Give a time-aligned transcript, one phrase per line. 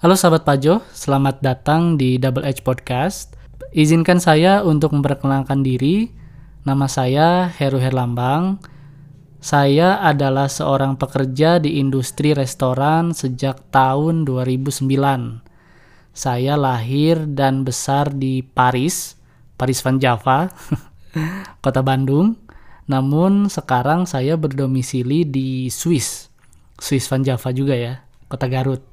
[0.00, 3.36] Halo sahabat Pajo, selamat datang di Double Edge Podcast.
[3.76, 6.08] Izinkan saya untuk memperkenalkan diri.
[6.64, 8.56] Nama saya Heru Herlambang.
[9.44, 14.88] Saya adalah seorang pekerja di industri restoran sejak tahun 2009.
[16.16, 19.20] Saya lahir dan besar di Paris,
[19.60, 20.48] Paris Van Java,
[21.68, 22.40] kota Bandung.
[22.88, 26.32] Namun sekarang saya berdomisili di Swiss,
[26.80, 28.00] Swiss Van Java juga ya,
[28.32, 28.89] kota Garut.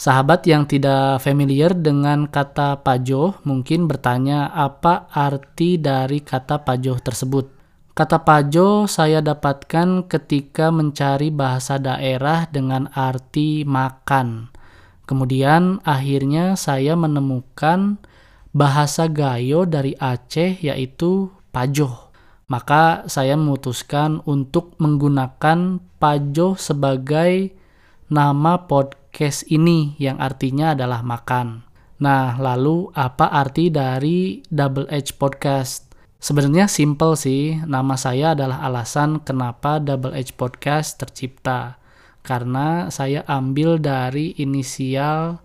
[0.00, 7.52] Sahabat yang tidak familiar dengan kata pajoh mungkin bertanya apa arti dari kata pajoh tersebut.
[7.92, 14.48] Kata pajoh saya dapatkan ketika mencari bahasa daerah dengan arti makan.
[15.04, 18.00] Kemudian akhirnya saya menemukan
[18.56, 22.08] bahasa gayo dari Aceh yaitu pajoh.
[22.48, 27.52] Maka saya memutuskan untuk menggunakan pajoh sebagai
[28.08, 31.66] nama podcast podcast ini yang artinya adalah makan.
[32.00, 35.90] Nah, lalu apa arti dari Double Edge Podcast?
[36.22, 41.76] Sebenarnya simple sih, nama saya adalah alasan kenapa Double Edge Podcast tercipta.
[42.22, 45.42] Karena saya ambil dari inisial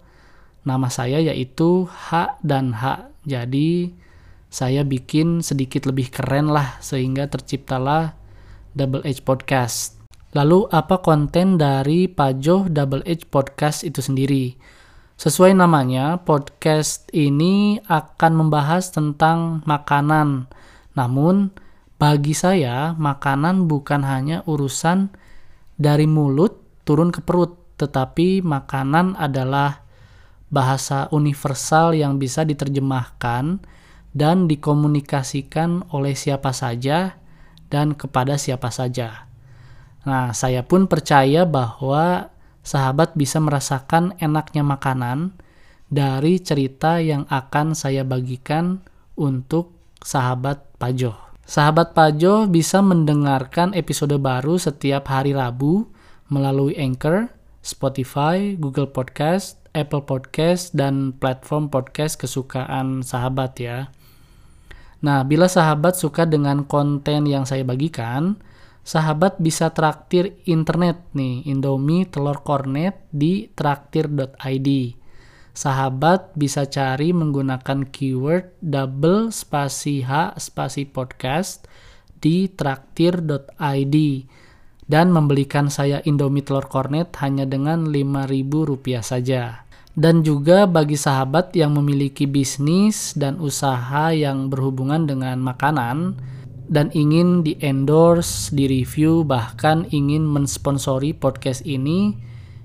[0.61, 3.11] nama saya yaitu H dan H.
[3.25, 3.91] Jadi
[4.47, 8.13] saya bikin sedikit lebih keren lah sehingga terciptalah
[8.77, 10.04] Double Edge Podcast.
[10.35, 14.59] Lalu apa konten dari Pajo Double Edge Podcast itu sendiri?
[15.15, 20.51] Sesuai namanya, podcast ini akan membahas tentang makanan.
[20.91, 21.55] Namun,
[21.95, 25.15] bagi saya, makanan bukan hanya urusan
[25.79, 29.87] dari mulut turun ke perut, tetapi makanan adalah
[30.51, 33.63] bahasa universal yang bisa diterjemahkan
[34.11, 37.23] dan dikomunikasikan oleh siapa saja
[37.71, 39.31] dan kepada siapa saja.
[40.05, 42.29] Nah, saya pun percaya bahwa
[42.61, 45.33] sahabat bisa merasakan enaknya makanan
[45.89, 48.85] dari cerita yang akan saya bagikan
[49.17, 51.17] untuk sahabat Pajo.
[51.45, 55.89] Sahabat Pajo bisa mendengarkan episode baru setiap hari Rabu
[56.29, 57.29] melalui Anchor,
[57.61, 63.93] Spotify, Google Podcast, Apple Podcast, dan platform podcast kesukaan sahabat ya.
[65.05, 68.41] Nah, bila sahabat suka dengan konten yang saya bagikan,
[68.85, 74.69] sahabat bisa traktir internet nih, Indomie telur kornet di traktir.id.
[75.55, 81.65] Sahabat bisa cari menggunakan keyword double spasi H spasi podcast
[82.21, 83.95] di traktir.id
[84.85, 89.65] dan membelikan saya Indomie telur kornet hanya dengan Rp5.000 saja.
[89.95, 96.19] Dan juga bagi sahabat yang memiliki bisnis dan usaha yang berhubungan dengan makanan,
[96.65, 102.17] dan ingin di endorse, di review, bahkan ingin mensponsori podcast ini,